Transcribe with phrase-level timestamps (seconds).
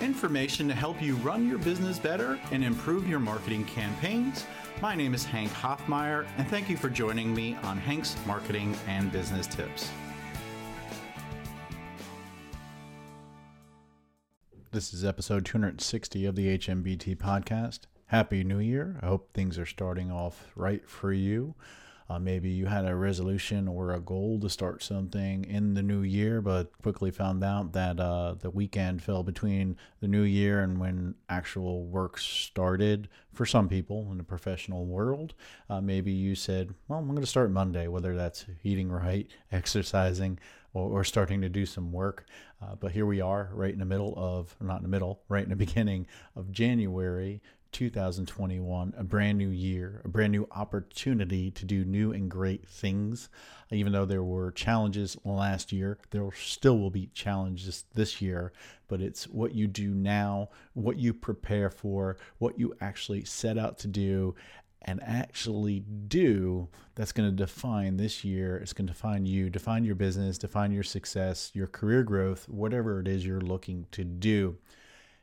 [0.00, 4.46] information to help you run your business better and improve your marketing campaigns.
[4.80, 9.12] My name is Hank Hoffmeyer, and thank you for joining me on Hank's Marketing and
[9.12, 9.90] Business Tips.
[14.72, 17.80] This is episode 260 of the HMBT podcast.
[18.06, 18.98] Happy New Year.
[19.02, 21.54] I hope things are starting off right for you.
[22.10, 26.02] Uh, maybe you had a resolution or a goal to start something in the new
[26.02, 30.80] year, but quickly found out that uh, the weekend fell between the new year and
[30.80, 35.34] when actual work started for some people in the professional world.
[35.68, 40.40] Uh, maybe you said, Well, I'm going to start Monday, whether that's eating right, exercising,
[40.74, 42.26] or, or starting to do some work.
[42.60, 45.44] Uh, but here we are, right in the middle of, not in the middle, right
[45.44, 47.40] in the beginning of January
[47.72, 53.28] 2021, a brand new year, a brand new opportunity to do new and great things.
[53.70, 58.52] Even though there were challenges last year, there still will be challenges this year,
[58.88, 63.78] but it's what you do now, what you prepare for, what you actually set out
[63.78, 64.34] to do
[64.82, 68.56] and actually do that's going to define this year.
[68.56, 73.00] It's going to define you, define your business, define your success, your career growth, whatever
[73.00, 74.56] it is you're looking to do.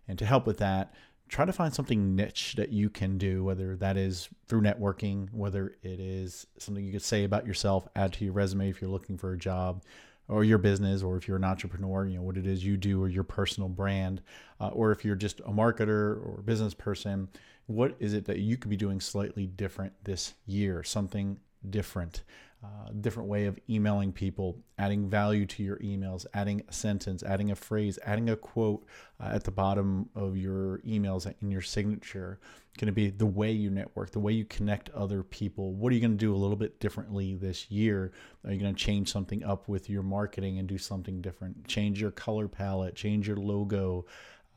[0.07, 0.93] And to help with that,
[1.27, 5.75] try to find something niche that you can do, whether that is through networking, whether
[5.83, 9.17] it is something you could say about yourself, add to your resume if you're looking
[9.17, 9.83] for a job
[10.29, 13.01] or your business, or if you're an entrepreneur, you know, what it is you do
[13.01, 14.21] or your personal brand,
[14.59, 17.29] uh, or if you're just a marketer or business person,
[17.67, 20.83] what is it that you could be doing slightly different this year?
[20.83, 21.39] Something
[21.69, 22.23] different
[22.63, 27.51] uh, different way of emailing people, adding value to your emails, adding a sentence, adding
[27.51, 28.83] a phrase, adding a quote
[29.19, 32.39] uh, at the bottom of your emails in your signature.
[32.79, 35.73] Going to be the way you network, the way you connect other people.
[35.73, 38.11] What are you going to do a little bit differently this year?
[38.43, 41.67] Are you going to change something up with your marketing and do something different?
[41.67, 44.05] Change your color palette, change your logo.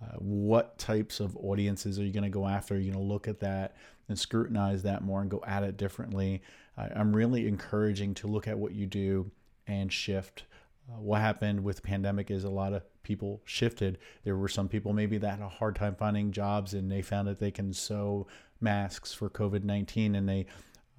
[0.03, 2.75] Uh, what types of audiences are you going to go after?
[2.75, 3.77] Are you going to look at that
[4.09, 6.43] and scrutinize that more and go at it differently?
[6.95, 9.31] I'm really encouraging to look at what you do
[9.67, 10.45] and shift.
[10.89, 13.99] Uh, what happened with the pandemic is a lot of people shifted.
[14.25, 17.29] There were some people maybe that had a hard time finding jobs and they found
[17.29, 18.27] that they can sew
[18.61, 20.47] masks for COVID 19 and they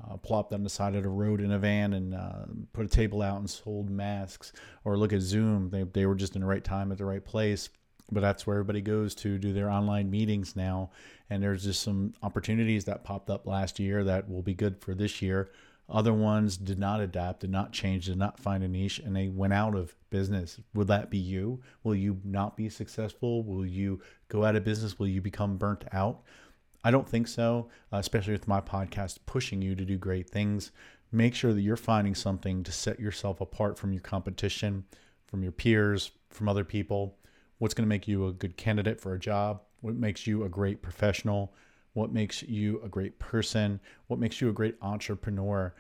[0.04, 2.90] uh, plopped on the side of the road in a van and uh, put a
[2.90, 4.54] table out and sold masks.
[4.84, 7.24] Or look at Zoom, they, they were just in the right time at the right
[7.24, 7.70] place
[8.12, 10.92] but that's where everybody goes to do their online meetings now.
[11.30, 14.94] And there's just some opportunities that popped up last year that will be good for
[14.94, 15.50] this year.
[15.90, 19.28] Other ones did not adapt, did not change, did not find a niche, and they
[19.28, 20.60] went out of business.
[20.74, 21.62] Will that be you?
[21.84, 23.44] Will you not be successful?
[23.44, 24.98] Will you go out of business?
[24.98, 26.22] Will you become burnt out?
[26.84, 30.72] I don't think so, uh, especially with my podcast pushing you to do great things.
[31.12, 34.86] Make sure that you're finding something to set yourself apart from your competition,
[35.28, 37.18] from your peers, from other people.
[37.62, 39.62] What's going to make you a good candidate for a job?
[39.82, 41.54] What makes you a great professional?
[41.94, 45.74] what makes you a great person, what makes you a great entrepreneur.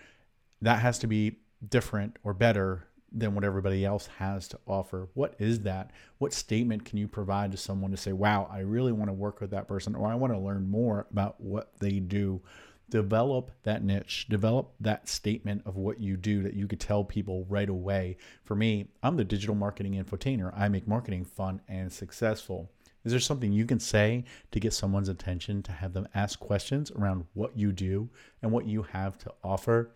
[0.61, 1.37] That has to be
[1.67, 5.09] different or better than what everybody else has to offer.
[5.13, 5.91] What is that?
[6.17, 9.41] What statement can you provide to someone to say, wow, I really want to work
[9.41, 12.41] with that person or I want to learn more about what they do?
[12.91, 17.45] Develop that niche, develop that statement of what you do that you could tell people
[17.47, 18.17] right away.
[18.43, 20.51] For me, I'm the digital marketing infotainer.
[20.55, 22.69] I make marketing fun and successful.
[23.05, 26.91] Is there something you can say to get someone's attention to have them ask questions
[26.91, 28.09] around what you do
[28.41, 29.91] and what you have to offer?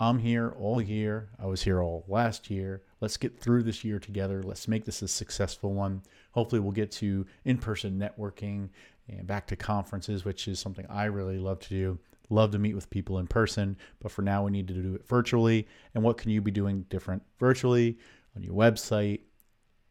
[0.00, 1.28] I'm here all year.
[1.38, 2.82] I was here all last year.
[3.00, 4.42] Let's get through this year together.
[4.42, 6.02] Let's make this a successful one.
[6.32, 8.70] Hopefully, we'll get to in person networking
[9.18, 11.98] and back to conferences, which is something I really love to do.
[12.30, 15.06] Love to meet with people in person, but for now, we need to do it
[15.06, 15.66] virtually.
[15.94, 17.98] And what can you be doing different virtually
[18.34, 19.20] on your website,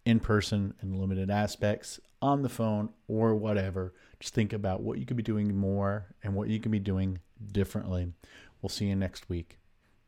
[0.06, 3.94] in person in limited aspects, on the phone, or whatever.
[4.20, 7.20] Just think about what you could be doing more and what you can be doing
[7.52, 8.12] differently.
[8.62, 9.58] We'll see you next week.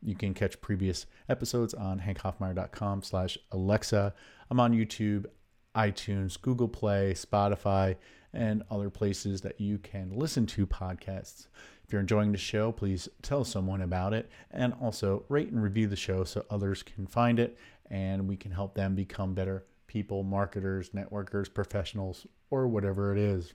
[0.02, 4.14] You can catch previous episodes on hankhoffmeyer.com slash Alexa.
[4.50, 5.26] I'm on YouTube,
[5.74, 7.96] iTunes, Google Play, Spotify,
[8.32, 11.46] and other places that you can listen to podcasts.
[11.84, 15.86] If you're enjoying the show, please tell someone about it and also rate and review
[15.86, 17.58] the show so others can find it
[17.90, 23.54] and we can help them become better people, marketers, networkers, professionals, or whatever it is.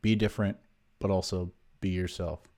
[0.00, 0.56] Be different,
[1.00, 2.48] but also be yourself.